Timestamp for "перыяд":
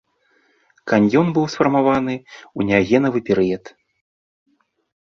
3.31-3.75